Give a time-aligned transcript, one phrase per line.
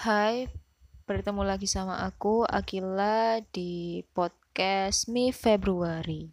[0.00, 0.48] Hai,
[1.04, 6.24] bertemu lagi sama aku Akila di podcast Mi Februari.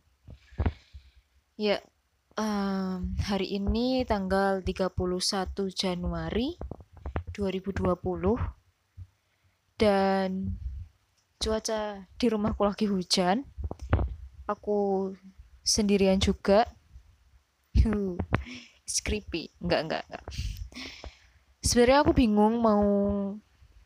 [1.60, 1.84] Ya,
[2.40, 6.56] um, hari ini tanggal 31 Januari
[7.36, 8.40] 2020
[9.76, 10.56] dan
[11.36, 13.44] cuaca di rumahku lagi hujan.
[14.48, 15.12] Aku
[15.68, 16.64] sendirian juga.
[18.88, 19.52] It's creepy.
[19.60, 20.24] Enggak, enggak, enggak.
[21.60, 22.88] Sebenarnya aku bingung mau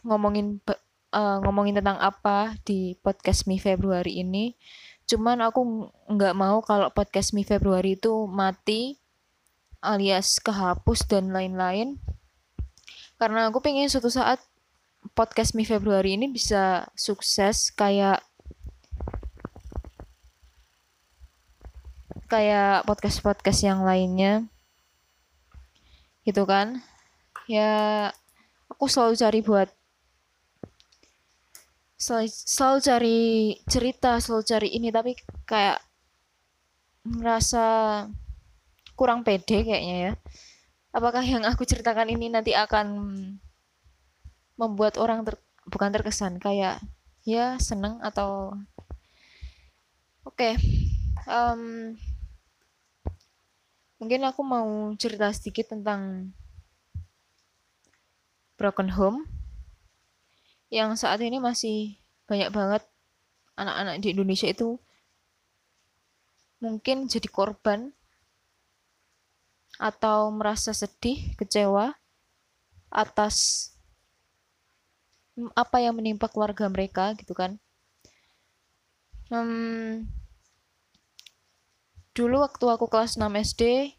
[0.01, 0.61] ngomongin
[1.13, 4.55] uh, ngomongin tentang apa di podcast Mi Februari ini.
[5.05, 8.97] Cuman aku nggak mau kalau podcast Mi Februari itu mati
[9.81, 11.99] alias kehapus dan lain-lain.
[13.17, 14.41] Karena aku pengen suatu saat
[15.17, 18.21] podcast Mi Februari ini bisa sukses kayak
[22.31, 24.47] kayak podcast-podcast yang lainnya
[26.23, 26.79] gitu kan
[27.43, 28.07] ya
[28.71, 29.69] aku selalu cari buat
[32.01, 33.19] selalu, selalu cari
[33.69, 35.13] cerita selalu cari ini tapi
[35.45, 35.77] kayak
[37.05, 37.65] ngerasa
[38.97, 40.13] kurang pede kayaknya ya
[40.97, 42.87] apakah yang aku ceritakan ini nanti akan
[44.57, 45.37] membuat orang ter,
[45.69, 46.81] bukan terkesan kayak
[47.21, 48.57] ya seneng atau
[50.25, 50.57] oke okay.
[51.29, 51.93] um,
[54.01, 56.33] mungkin aku mau cerita sedikit tentang
[58.57, 59.40] broken home
[60.71, 62.83] yang saat ini masih banyak banget
[63.59, 64.79] anak-anak di Indonesia itu
[66.63, 67.91] mungkin jadi korban
[69.81, 71.91] atau merasa sedih, kecewa
[72.87, 73.67] atas
[75.57, 77.57] apa yang menimpa keluarga mereka gitu kan.
[79.31, 80.07] Hmm,
[82.11, 83.95] dulu waktu aku kelas 6 SD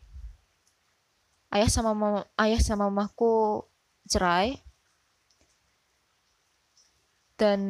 [1.53, 1.93] ayah sama
[2.37, 3.65] ayah sama mamaku
[4.09, 4.61] cerai
[7.43, 7.61] dan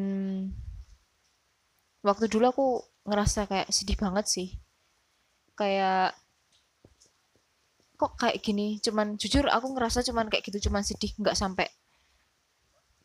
[2.04, 2.66] waktu dulu aku
[3.08, 4.48] ngerasa kayak sedih banget sih.
[5.56, 6.12] Kayak
[7.96, 8.76] kok kayak gini?
[8.84, 11.72] Cuman jujur aku ngerasa cuman kayak gitu cuman sedih nggak sampai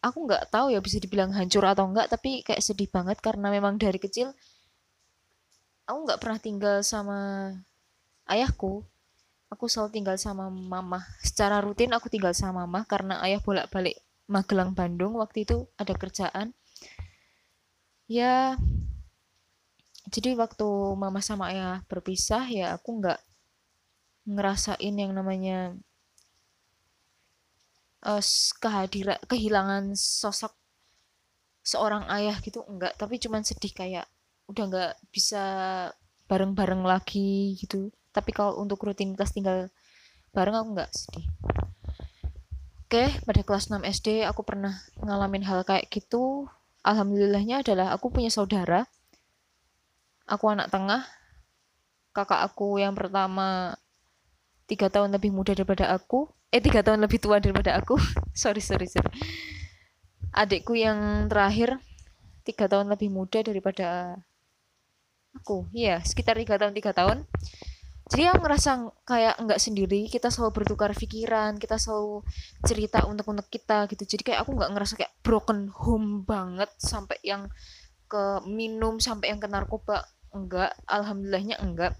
[0.03, 3.81] aku nggak tahu ya bisa dibilang hancur atau enggak tapi kayak sedih banget karena memang
[3.81, 4.29] dari kecil
[5.89, 7.19] aku nggak pernah tinggal sama
[8.27, 8.83] ayahku.
[9.47, 13.95] Aku selalu tinggal sama mama secara rutin aku tinggal sama mama karena ayah bolak-balik
[14.27, 16.51] Magelang Bandung waktu itu ada kerjaan
[18.07, 18.55] ya
[20.07, 23.19] jadi waktu mama sama ayah berpisah ya aku nggak
[24.27, 25.75] ngerasain yang namanya
[28.07, 28.23] uh,
[28.63, 30.55] kehadiran kehilangan sosok
[31.63, 34.07] seorang ayah gitu enggak tapi cuman sedih kayak
[34.47, 35.43] udah nggak bisa
[36.27, 37.91] bareng-bareng lagi gitu.
[38.11, 39.71] Tapi kalau untuk rutinitas tinggal
[40.35, 41.27] bareng aku nggak sedih.
[42.87, 46.47] Oke, pada kelas 6 SD aku pernah ngalamin hal kayak gitu.
[46.85, 48.85] Alhamdulillahnya adalah aku punya saudara.
[50.27, 51.05] Aku anak tengah.
[52.11, 53.77] Kakak aku yang pertama
[54.67, 56.27] tiga tahun lebih muda daripada aku.
[56.51, 57.95] Eh, tiga tahun lebih tua daripada aku.
[58.37, 59.09] sorry, sorry, sorry.
[60.35, 61.79] Adikku yang terakhir
[62.43, 64.19] tiga tahun lebih muda daripada
[65.37, 65.69] aku.
[65.71, 67.27] Iya, sekitar tiga tahun, tiga tahun
[68.07, 68.71] jadi aku ngerasa
[69.03, 72.23] kayak nggak sendiri kita selalu bertukar pikiran kita selalu
[72.63, 74.07] cerita untuk untuk kita gitu.
[74.07, 77.51] Jadi kayak aku nggak ngerasa kayak broken home banget sampai yang
[78.07, 80.71] ke minum sampai yang ke narkoba enggak.
[80.87, 81.99] Alhamdulillahnya enggak.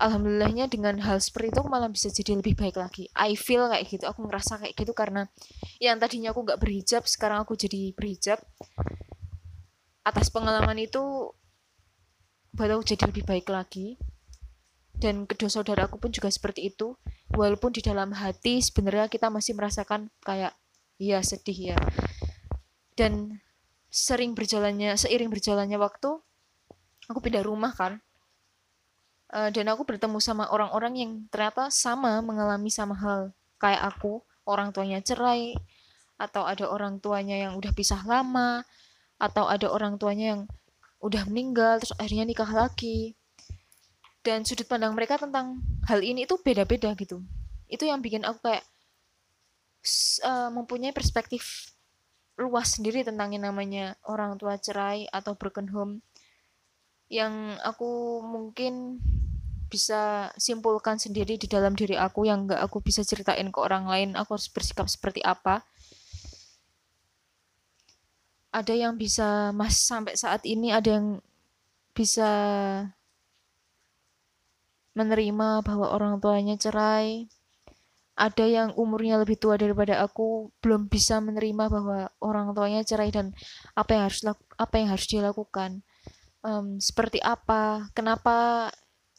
[0.00, 3.12] Alhamdulillahnya dengan hal seperti itu malah bisa jadi lebih baik lagi.
[3.12, 5.28] I feel kayak gitu aku ngerasa kayak gitu karena
[5.76, 8.40] yang tadinya aku nggak berhijab sekarang aku jadi berhijab.
[10.08, 11.36] Atas pengalaman itu
[12.56, 14.00] buat aku jadi lebih baik lagi
[14.98, 16.94] dan kedua saudaraku pun juga seperti itu.
[17.34, 20.54] Walaupun di dalam hati sebenarnya kita masih merasakan kayak
[21.02, 21.78] iya sedih ya.
[22.94, 23.42] Dan
[23.90, 26.18] sering berjalannya seiring berjalannya waktu
[27.10, 27.98] aku pindah rumah kan.
[29.34, 34.22] Uh, dan aku bertemu sama orang-orang yang ternyata sama mengalami sama hal kayak aku.
[34.44, 35.56] Orang tuanya cerai
[36.20, 38.62] atau ada orang tuanya yang udah pisah lama
[39.16, 40.42] atau ada orang tuanya yang
[41.00, 43.16] udah meninggal terus akhirnya nikah lagi
[44.24, 47.20] dan sudut pandang mereka tentang hal ini itu beda-beda gitu.
[47.68, 48.64] Itu yang bikin aku kayak
[50.24, 51.68] uh, mempunyai perspektif
[52.40, 55.94] luas sendiri tentang yang namanya orang tua cerai atau broken home.
[57.12, 58.98] Yang aku mungkin
[59.68, 64.14] bisa simpulkan sendiri di dalam diri aku yang gak aku bisa ceritain ke orang lain
[64.14, 65.60] aku harus bersikap seperti apa.
[68.54, 71.18] Ada yang bisa mas sampai saat ini ada yang
[71.90, 72.30] bisa
[74.94, 77.26] menerima bahwa orang tuanya cerai,
[78.14, 83.34] ada yang umurnya lebih tua daripada aku belum bisa menerima bahwa orang tuanya cerai dan
[83.74, 84.22] apa yang harus
[84.54, 85.82] apa yang harus dia lakukan
[86.46, 88.70] um, seperti apa kenapa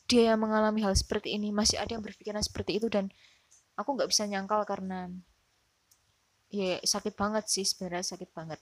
[0.08, 3.12] dia yang mengalami hal seperti ini masih ada yang berpikiran seperti itu dan
[3.76, 5.12] aku nggak bisa nyangkal karena
[6.48, 8.62] ya sakit banget sih sebenarnya sakit banget.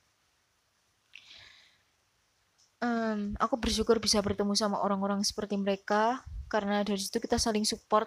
[2.84, 6.20] Um, aku bersyukur bisa bertemu sama orang-orang seperti mereka
[6.54, 8.06] karena dari situ kita saling support.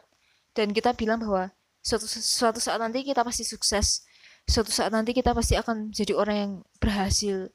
[0.55, 1.51] Dan kita bilang bahwa
[1.83, 4.07] suatu suatu saat nanti kita pasti sukses.
[4.47, 7.51] Suatu saat nanti kita pasti akan jadi orang yang berhasil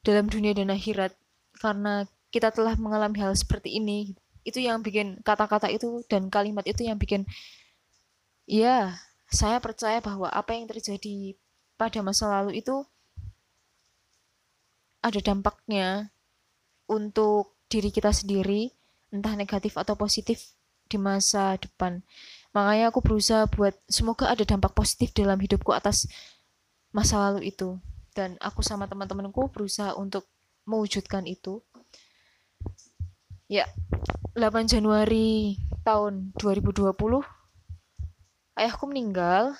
[0.00, 1.12] dalam dunia dan akhirat.
[1.60, 4.16] Karena kita telah mengalami hal seperti ini.
[4.42, 7.28] Itu yang bikin kata-kata itu dan kalimat itu yang bikin
[8.48, 8.96] ya
[9.30, 11.38] saya percaya bahwa apa yang terjadi
[11.78, 12.82] pada masa lalu itu
[15.02, 16.10] ada dampaknya
[16.86, 18.70] untuk diri kita sendiri
[19.12, 20.56] entah negatif atau positif
[20.88, 22.00] di masa depan.
[22.56, 26.08] Makanya aku berusaha buat semoga ada dampak positif dalam hidupku atas
[26.92, 27.76] masa lalu itu.
[28.12, 30.28] Dan aku sama teman-temanku berusaha untuk
[30.64, 31.60] mewujudkan itu.
[33.48, 33.68] Ya
[34.32, 36.92] 8 Januari tahun 2020
[38.56, 39.56] ayahku meninggal.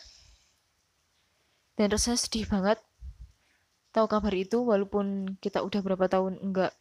[1.76, 2.76] Dan rasanya sedih banget.
[3.92, 6.72] Tahu kabar itu walaupun kita udah berapa tahun enggak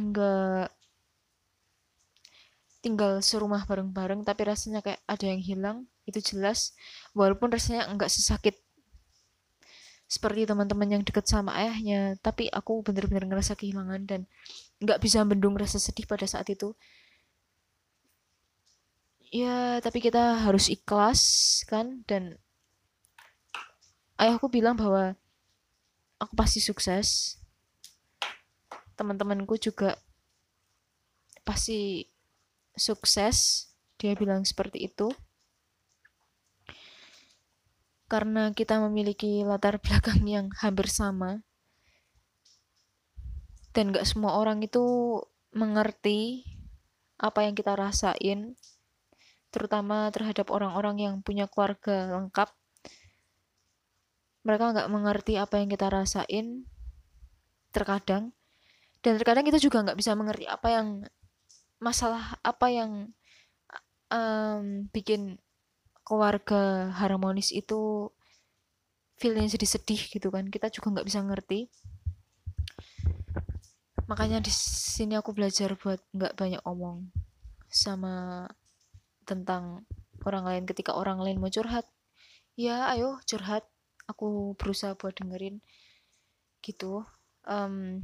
[0.00, 0.72] enggak
[2.80, 6.72] tinggal serumah bareng-bareng tapi rasanya kayak ada yang hilang itu jelas.
[7.12, 8.56] Walaupun rasanya enggak sesakit
[10.10, 14.20] seperti teman-teman yang dekat sama ayahnya tapi aku bener-bener ngerasa kehilangan dan
[14.82, 16.74] nggak bisa bendung rasa sedih pada saat itu.
[19.30, 21.22] Ya tapi kita harus ikhlas
[21.70, 22.02] kan?
[22.10, 22.40] Dan
[24.18, 25.14] ayahku bilang bahwa
[26.20, 27.39] aku pasti sukses
[29.00, 29.96] teman-temanku juga
[31.40, 32.04] pasti
[32.76, 33.68] sukses.
[33.96, 35.08] Dia bilang seperti itu.
[38.04, 41.40] Karena kita memiliki latar belakang yang hampir sama.
[43.72, 45.16] Dan gak semua orang itu
[45.56, 46.44] mengerti
[47.16, 48.56] apa yang kita rasain
[49.50, 52.50] terutama terhadap orang-orang yang punya keluarga lengkap.
[54.46, 56.64] Mereka nggak mengerti apa yang kita rasain
[57.70, 58.32] terkadang
[59.00, 60.88] dan terkadang kita juga nggak bisa mengerti apa yang
[61.80, 63.08] masalah apa yang
[64.12, 65.40] um, bikin
[66.04, 68.12] keluarga harmonis itu
[69.16, 70.48] feelnya jadi sedih gitu kan.
[70.52, 71.72] Kita juga nggak bisa ngerti.
[74.10, 77.08] Makanya di sini aku belajar buat nggak banyak omong
[77.70, 78.44] sama
[79.24, 79.86] tentang
[80.26, 80.64] orang lain.
[80.68, 81.88] Ketika orang lain mau curhat
[82.58, 83.64] ya ayo curhat.
[84.10, 85.62] Aku berusaha buat dengerin
[86.66, 87.06] gitu.
[87.46, 88.02] Um,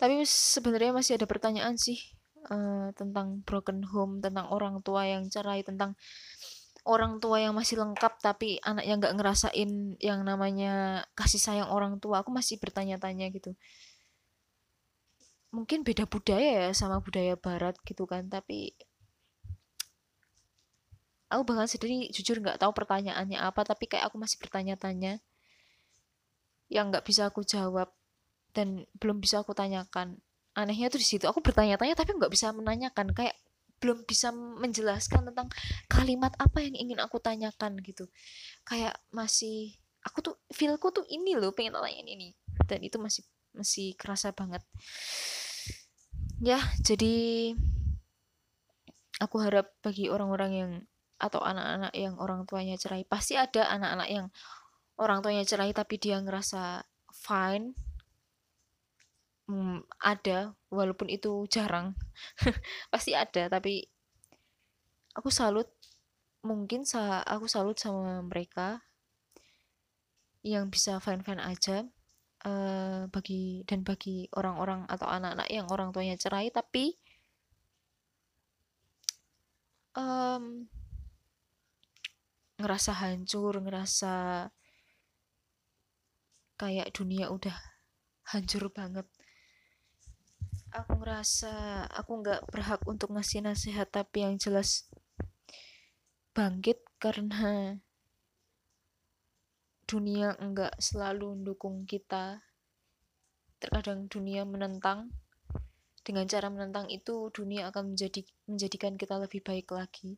[0.00, 1.98] tapi sebenarnya masih ada pertanyaan sih
[2.48, 5.94] uh, tentang broken home tentang orang tua yang cerai tentang
[6.82, 12.02] orang tua yang masih lengkap tapi anak yang nggak ngerasain yang namanya kasih sayang orang
[12.02, 12.26] tua.
[12.26, 13.54] Aku masih bertanya-tanya gitu.
[15.54, 18.74] Mungkin beda budaya ya sama budaya barat gitu kan tapi
[21.28, 25.20] aku bahkan sendiri jujur nggak tahu pertanyaannya apa tapi kayak aku masih bertanya-tanya
[26.72, 27.92] yang nggak bisa aku jawab
[28.52, 30.20] dan belum bisa aku tanyakan.
[30.52, 33.12] Anehnya tuh di situ aku bertanya-tanya tapi nggak bisa menanyakan.
[33.16, 33.36] Kayak
[33.82, 35.50] belum bisa menjelaskan tentang
[35.90, 38.06] kalimat apa yang ingin aku tanyakan gitu.
[38.62, 42.36] Kayak masih aku tuh feelku tuh ini loh pengen tanyain ini.
[42.68, 43.24] Dan itu masih
[43.56, 44.62] masih kerasa banget.
[46.38, 47.52] Ya jadi
[49.22, 50.72] aku harap bagi orang-orang yang
[51.22, 54.26] atau anak-anak yang orang tuanya cerai pasti ada anak-anak yang
[54.98, 56.82] orang tuanya cerai tapi dia ngerasa
[57.14, 57.78] fine
[59.48, 61.94] hmm, ada walaupun itu jarang.
[62.92, 63.86] Pasti ada tapi
[65.16, 65.68] aku salut
[66.42, 68.82] mungkin sa aku salut sama mereka
[70.42, 71.86] yang bisa fine fine aja
[72.46, 76.98] uh, bagi dan bagi orang-orang atau anak-anak yang orang tuanya cerai tapi
[79.94, 80.66] um,
[82.58, 84.46] ngerasa hancur ngerasa
[86.58, 87.54] kayak dunia udah
[88.34, 89.06] hancur banget
[90.72, 91.52] aku ngerasa
[91.92, 94.88] aku nggak berhak untuk ngasih nasihat tapi yang jelas
[96.32, 97.76] bangkit karena
[99.92, 102.40] dunia enggak selalu mendukung kita.
[103.60, 105.12] Terkadang dunia menentang.
[106.02, 110.16] Dengan cara menentang itu dunia akan menjadi menjadikan kita lebih baik lagi.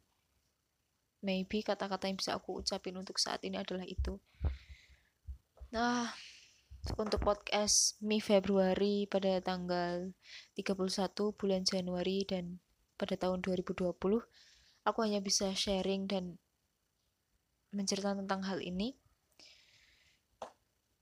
[1.27, 4.17] Maybe kata-kata yang bisa aku ucapin untuk saat ini adalah itu.
[5.75, 6.09] Nah
[6.93, 10.13] untuk podcast Mi Februari pada tanggal
[10.53, 10.77] 31
[11.33, 12.61] bulan Januari dan
[13.01, 13.97] pada tahun 2020
[14.85, 16.37] aku hanya bisa sharing dan
[17.73, 19.01] menceritakan tentang hal ini.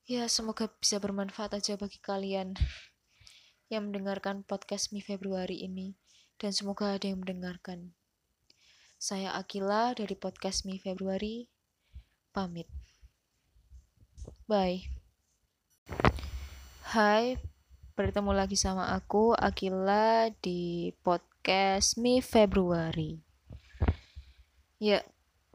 [0.06, 2.54] Ya semoga bisa bermanfaat aja bagi kalian
[3.72, 5.98] yang mendengarkan podcast Mi Februari ini
[6.38, 7.90] dan semoga ada yang mendengarkan.
[9.02, 11.50] Saya Akila dari podcast Mi Februari.
[12.30, 12.70] Pamit.
[14.46, 15.01] Bye
[16.92, 17.40] Hai
[17.96, 23.16] bertemu lagi sama aku Akila di podcast Mi Februari.
[24.76, 25.00] Ya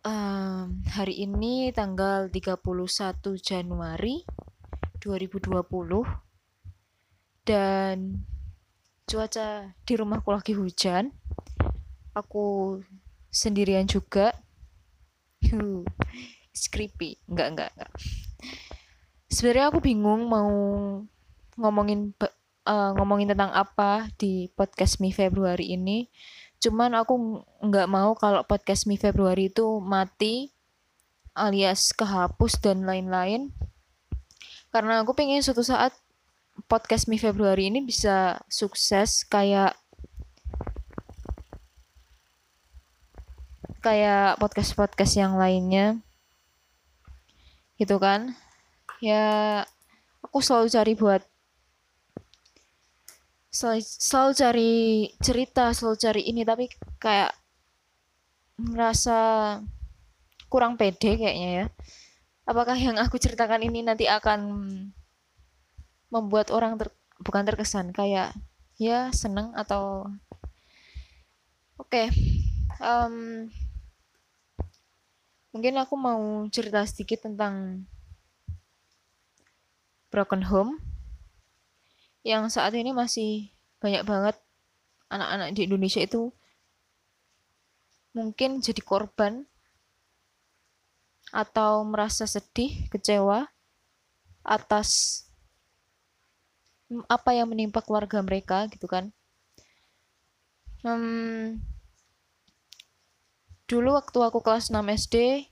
[0.01, 2.58] um, hari ini tanggal 31
[3.38, 4.25] Januari
[4.98, 5.62] 2020
[7.46, 8.25] dan
[9.06, 11.13] cuaca di rumahku lagi hujan.
[12.17, 12.82] Aku
[13.29, 14.34] sendirian juga.
[16.50, 17.22] It's creepy.
[17.29, 17.94] Enggak enggak enggak.
[19.29, 20.50] Sebenarnya aku bingung mau
[21.58, 22.14] ngomongin
[22.68, 26.08] uh, ngomongin tentang apa di podcast Mi Februari ini.
[26.62, 30.54] Cuman aku nggak mau kalau podcast Mi Februari itu mati
[31.34, 33.54] alias kehapus dan lain-lain.
[34.70, 35.94] Karena aku pengen suatu saat
[36.66, 39.78] podcast Mi Februari ini bisa sukses kayak
[43.86, 46.02] kayak podcast-podcast yang lainnya.
[47.78, 48.34] Gitu kan?
[48.98, 49.64] Ya
[50.26, 51.22] aku selalu cari buat
[53.58, 54.74] selalu, selalu cari
[55.18, 56.70] cerita selalu cari ini tapi
[57.02, 57.34] kayak
[58.62, 59.18] ngerasa
[60.46, 61.66] kurang pede kayaknya ya
[62.46, 64.40] apakah yang aku ceritakan ini nanti akan
[66.14, 68.32] membuat orang ter, bukan terkesan kayak
[68.78, 70.06] ya seneng atau
[71.82, 72.14] oke okay.
[72.78, 73.50] um,
[75.50, 77.84] mungkin aku mau cerita sedikit tentang
[80.14, 80.78] broken home
[82.28, 84.36] yang saat ini masih banyak banget
[85.08, 86.36] anak-anak di Indonesia itu
[88.12, 89.48] mungkin jadi korban
[91.32, 93.48] atau merasa sedih, kecewa
[94.44, 95.24] atas
[97.08, 99.12] apa yang menimpa keluarga mereka gitu kan.
[100.84, 101.64] Hmm,
[103.68, 105.48] dulu waktu aku kelas 6 SD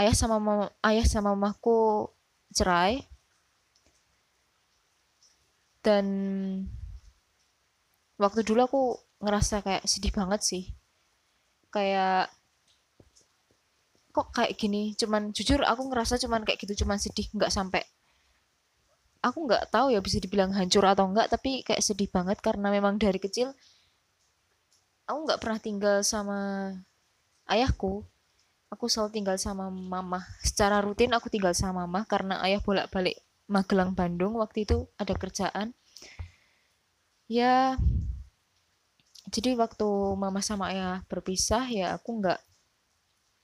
[0.00, 2.08] ayah sama ayah sama mamaku
[2.52, 3.09] cerai
[5.80, 6.06] dan
[8.20, 8.82] waktu dulu aku
[9.24, 10.64] ngerasa kayak sedih banget sih.
[11.72, 12.28] Kayak
[14.12, 14.92] kok kayak gini?
[14.96, 17.80] Cuman jujur aku ngerasa cuman kayak gitu cuman sedih nggak sampai.
[19.20, 22.96] Aku nggak tahu ya bisa dibilang hancur atau enggak tapi kayak sedih banget karena memang
[22.96, 23.52] dari kecil
[25.04, 26.38] aku nggak pernah tinggal sama
[27.48, 28.04] ayahku.
[28.70, 33.18] Aku selalu tinggal sama mama secara rutin aku tinggal sama mama karena ayah bolak-balik
[33.50, 35.74] Magelang Bandung waktu itu ada kerjaan.
[37.26, 37.74] Ya
[39.30, 39.86] jadi waktu
[40.18, 42.40] mama sama ayah berpisah ya aku nggak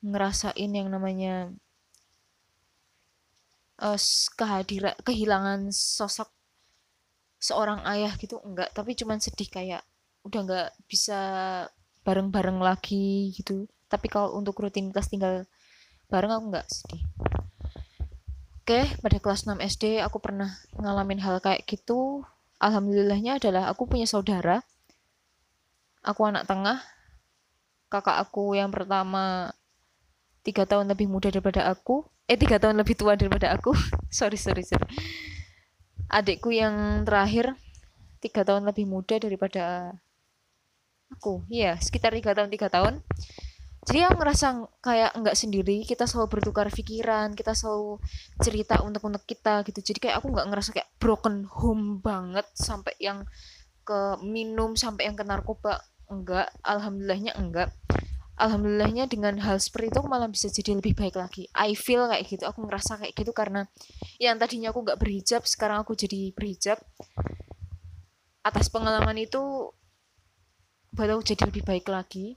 [0.03, 1.55] ngerasain yang namanya
[3.83, 3.99] uh,
[4.35, 6.31] kehadiran kehilangan sosok
[7.39, 9.83] seorang ayah gitu enggak tapi cuman sedih kayak
[10.27, 11.21] udah nggak bisa
[12.03, 13.67] bareng-bareng lagi gitu.
[13.87, 15.47] Tapi kalau untuk rutinitas tinggal
[16.11, 17.03] bareng aku nggak sedih
[18.67, 22.27] Oke, pada kelas 6 SD aku pernah ngalamin hal kayak gitu.
[22.59, 24.59] Alhamdulillahnya adalah aku punya saudara.
[26.03, 26.83] Aku anak tengah.
[27.87, 29.55] Kakak aku yang pertama
[30.43, 32.11] tiga tahun lebih muda daripada aku.
[32.27, 33.71] Eh, tiga tahun lebih tua daripada aku.
[34.11, 34.83] sorry, sorry, sorry.
[36.11, 37.55] Adikku yang terakhir
[38.19, 39.95] tiga tahun lebih muda daripada
[41.15, 41.47] aku.
[41.47, 42.99] Iya, sekitar tiga tahun, tiga tahun
[43.87, 44.47] jadi aku ngerasa
[44.83, 45.87] kayak nggak sendiri.
[45.87, 48.03] Kita selalu bertukar pikiran kita selalu
[48.43, 49.79] cerita untuk-untuk kita gitu.
[49.79, 53.23] Jadi kayak aku nggak ngerasa kayak broken home banget sampai yang
[53.87, 55.79] ke minum sampai yang ke narkoba
[56.11, 57.71] enggak alhamdulillahnya enggak
[58.35, 61.47] alhamdulillahnya dengan hal seperti itu aku malah bisa jadi lebih baik lagi.
[61.55, 62.43] I feel kayak gitu.
[62.43, 63.71] Aku ngerasa kayak gitu karena
[64.19, 66.83] yang tadinya aku nggak berhijab sekarang aku jadi berhijab.
[68.43, 69.71] Atas pengalaman itu
[70.91, 72.35] buat aku jadi lebih baik lagi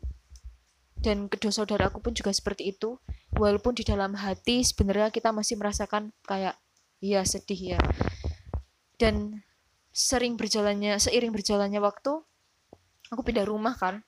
[1.00, 3.00] dan kedua saudaraku pun juga seperti itu.
[3.36, 6.60] Walaupun di dalam hati sebenarnya kita masih merasakan kayak
[7.00, 7.82] iya sedih ya.
[9.00, 9.40] Dan
[9.96, 12.20] sering berjalannya seiring berjalannya waktu
[13.12, 14.04] aku pindah rumah kan.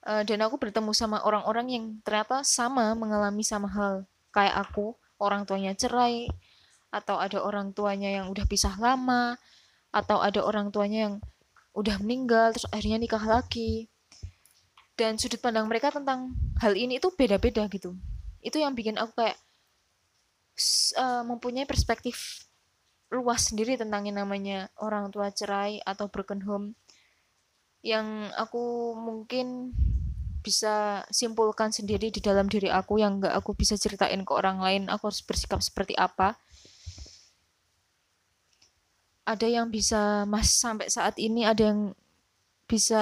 [0.00, 4.98] Uh, dan aku bertemu sama orang-orang yang ternyata sama mengalami sama hal kayak aku.
[5.20, 6.32] Orang tuanya cerai
[6.88, 9.36] atau ada orang tuanya yang udah pisah lama
[9.92, 11.14] atau ada orang tuanya yang
[11.76, 13.89] udah meninggal terus akhirnya nikah lagi
[15.00, 17.96] dan sudut pandang mereka tentang hal ini itu beda-beda gitu.
[18.44, 19.40] Itu yang bikin aku kayak
[21.00, 22.44] uh, mempunyai perspektif
[23.08, 26.66] luas sendiri tentang yang namanya orang tua cerai atau broken home
[27.80, 29.72] yang aku mungkin
[30.44, 34.92] bisa simpulkan sendiri di dalam diri aku yang nggak aku bisa ceritain ke orang lain
[34.92, 36.36] aku harus bersikap seperti apa.
[39.24, 41.80] Ada yang bisa mas sampai saat ini ada yang
[42.68, 43.00] bisa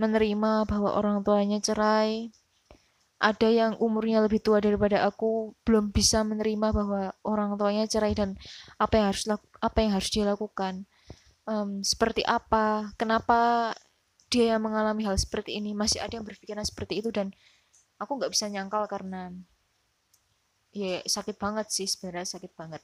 [0.00, 2.32] menerima bahwa orang tuanya cerai.
[3.20, 8.32] Ada yang umurnya lebih tua daripada aku belum bisa menerima bahwa orang tuanya cerai dan
[8.80, 9.28] apa yang harus
[9.60, 10.88] apa yang harus dia lakukan.
[11.44, 13.72] Um, seperti apa kenapa
[14.32, 15.76] dia yang mengalami hal seperti ini?
[15.76, 17.36] Masih ada yang berpikiran seperti itu dan
[18.00, 19.28] aku nggak bisa nyangkal karena
[20.72, 22.80] ya sakit banget sih sebenarnya sakit banget.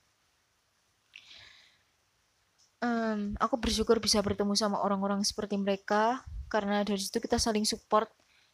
[2.85, 8.11] Um, aku bersyukur bisa bertemu sama orang-orang seperti mereka karena dari situ kita saling support.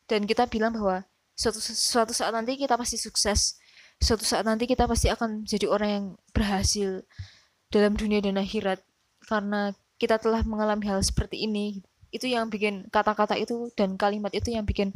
[0.09, 3.57] Dan kita bilang bahwa suatu suatu saat nanti kita pasti sukses.
[4.03, 7.07] Suatu saat nanti kita pasti akan jadi orang yang berhasil
[7.71, 8.83] dalam dunia dan akhirat.
[9.25, 11.81] Karena kita telah mengalami hal seperti ini.
[12.13, 14.93] Itu yang bikin kata-kata itu dan kalimat itu yang bikin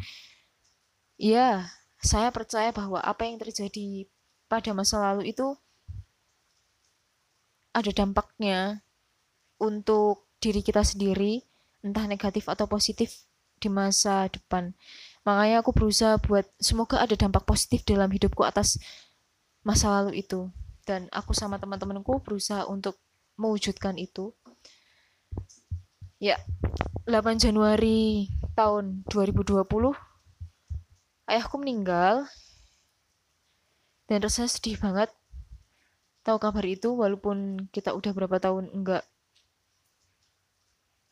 [1.17, 1.65] ya
[2.03, 4.05] saya percaya bahwa apa yang terjadi
[4.47, 5.57] pada masa lalu itu
[7.73, 8.85] ada dampaknya
[9.57, 11.45] untuk diri kita sendiri
[11.91, 13.27] entah negatif atau positif
[13.57, 14.75] di masa depan.
[15.27, 18.79] Makanya aku berusaha buat semoga ada dampak positif dalam hidupku atas
[19.67, 20.47] masa lalu itu.
[20.87, 22.95] Dan aku sama teman-temanku berusaha untuk
[23.35, 24.31] mewujudkan itu.
[26.23, 26.39] Ya
[27.11, 29.67] 8 Januari tahun 2020
[31.27, 32.31] ayahku meninggal.
[34.07, 35.11] Dan rasanya sedih banget.
[36.23, 39.03] Tahu kabar itu walaupun kita udah berapa tahun enggak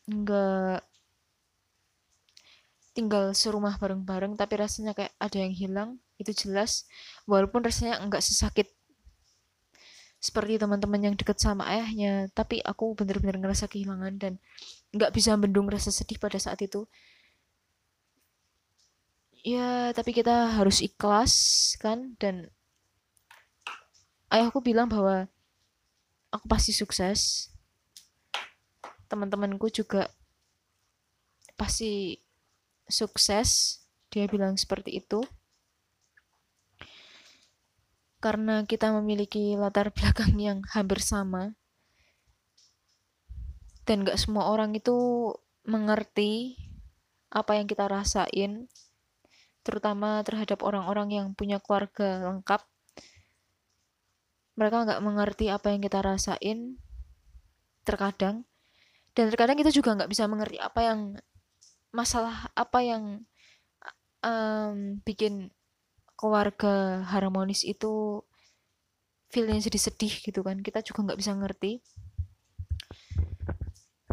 [0.05, 0.85] enggak
[2.95, 6.87] tinggal serumah bareng-bareng tapi rasanya kayak ada yang hilang itu jelas.
[7.27, 8.71] Walaupun rasanya enggak sesakit
[10.25, 14.33] seperti teman-teman yang deket sama ayahnya tapi aku bener-bener ngerasa kehilangan dan
[14.89, 16.89] nggak bisa bendung rasa sedih pada saat itu.
[19.45, 21.33] Ya tapi kita harus ikhlas
[21.77, 22.17] kan?
[22.17, 22.49] Dan
[24.33, 25.29] ayahku bilang bahwa
[26.33, 27.53] aku pasti sukses
[29.07, 30.09] teman-temanku juga
[31.55, 32.19] pasti
[32.89, 33.81] sukses.
[34.13, 35.25] Dia bilang seperti itu.
[38.23, 41.53] Karena kita memiliki latar belakang yang hampir sama.
[43.85, 45.29] Dan gak semua orang itu
[45.65, 46.57] mengerti
[47.29, 48.69] apa yang kita rasain
[49.65, 52.61] terutama terhadap orang-orang yang punya keluarga lengkap.
[54.55, 56.79] Mereka nggak mengerti apa yang kita rasain
[57.83, 58.45] terkadang
[59.15, 60.99] dan terkadang kita juga nggak bisa mengerti apa yang
[61.95, 63.23] masalah apa yang
[64.19, 65.55] um, bikin
[66.19, 68.19] keluarga harmonis itu
[69.31, 70.59] feelnya jadi sedih gitu kan.
[70.59, 71.79] Kita juga nggak bisa ngerti.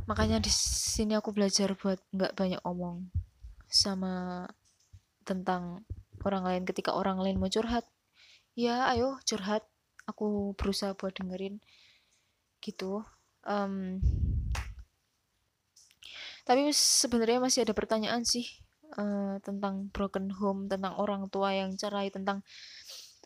[0.06, 3.10] Makanya di sini aku belajar buat nggak banyak omong
[3.66, 4.46] sama
[5.26, 5.82] tentang
[6.22, 6.62] orang lain.
[6.62, 7.86] Ketika orang lain mau curhat
[8.54, 9.66] ya ayo curhat.
[10.02, 11.62] Aku berusaha buat dengerin.
[12.58, 13.06] Gitu.
[13.46, 14.02] Um,
[16.42, 18.46] tapi sebenarnya masih ada pertanyaan sih
[18.98, 22.42] uh, tentang broken home tentang orang tua yang cerai tentang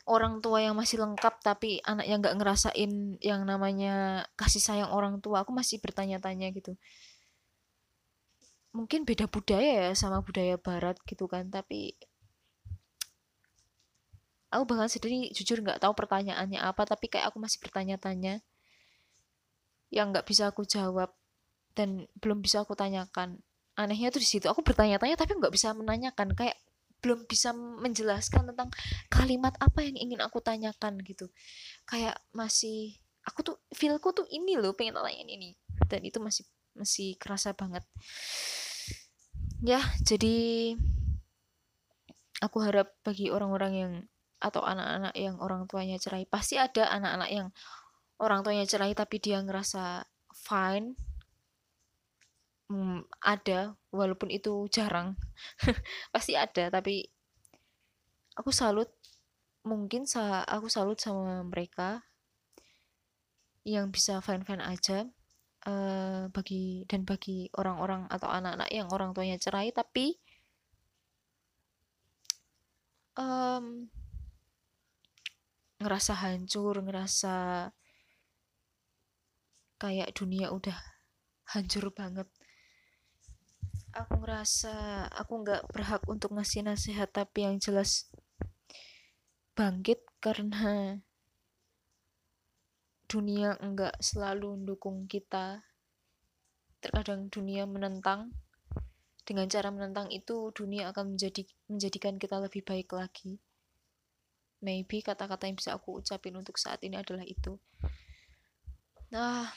[0.06, 5.18] orang tua yang masih lengkap tapi anak yang nggak ngerasain yang namanya kasih sayang orang
[5.18, 5.42] tua.
[5.42, 6.78] Aku masih bertanya-tanya gitu.
[8.70, 11.98] Mungkin beda budaya ya sama budaya barat gitu kan tapi
[14.46, 18.46] aku bahkan sendiri jujur nggak tahu pertanyaannya apa tapi kayak aku masih bertanya-tanya.
[19.90, 21.10] Yang nggak bisa aku jawab
[21.76, 23.38] dan belum bisa aku tanyakan.
[23.76, 26.32] Anehnya tuh di situ aku bertanya-tanya tapi nggak bisa menanyakan.
[26.32, 26.56] Kayak
[27.04, 28.72] belum bisa menjelaskan tentang
[29.12, 31.28] kalimat apa yang ingin aku tanyakan gitu.
[31.84, 32.96] Kayak masih
[33.28, 35.52] aku tuh feelku tuh ini loh pengen tanyain ini.
[35.86, 37.84] Dan itu masih masih kerasa banget.
[39.60, 40.72] Ya jadi
[42.40, 43.92] aku harap bagi orang-orang yang
[44.36, 47.48] atau anak-anak yang orang tuanya cerai pasti ada anak-anak yang
[48.20, 50.04] orang tuanya cerai tapi dia ngerasa
[50.36, 50.92] fine
[52.70, 55.14] hmm, ada walaupun itu jarang.
[56.14, 57.06] Pasti ada tapi
[58.36, 58.92] aku salut
[59.66, 62.06] mungkin sa aku salut sama mereka
[63.66, 65.10] yang bisa fan-fan aja
[65.66, 70.14] uh, bagi dan bagi orang-orang atau anak-anak yang orang tuanya cerai tapi
[73.18, 73.90] um,
[75.82, 77.68] ngerasa hancur ngerasa
[79.76, 80.78] kayak dunia udah
[81.52, 82.30] hancur banget
[83.96, 88.12] aku ngerasa aku nggak berhak untuk ngasih nasihat tapi yang jelas
[89.56, 91.00] bangkit karena
[93.06, 95.62] dunia enggak selalu mendukung kita.
[96.82, 98.34] Terkadang dunia menentang.
[99.26, 103.42] Dengan cara menentang itu dunia akan menjadi menjadikan kita lebih baik lagi.
[104.62, 107.58] Maybe kata-kata yang bisa aku ucapin untuk saat ini adalah itu.
[109.10, 109.50] Nah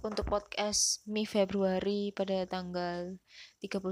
[0.00, 3.20] untuk podcast Mi Februari pada tanggal
[3.60, 3.84] 31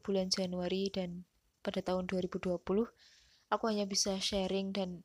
[0.00, 1.28] bulan Januari dan
[1.60, 2.56] pada tahun 2020
[3.52, 5.04] aku hanya bisa sharing dan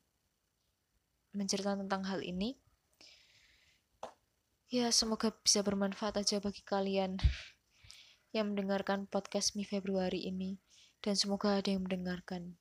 [1.36, 2.56] menceritakan tentang hal ini
[4.72, 7.20] ya semoga bisa bermanfaat aja bagi kalian
[8.36, 10.56] yang mendengarkan podcast Mi Februari ini
[11.04, 12.58] dan semoga ada yang mendengarkan.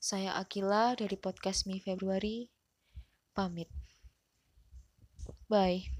[0.00, 2.48] Saya Akila dari podcast Mi Februari.
[3.36, 3.68] Pamit.
[5.50, 5.95] Bye.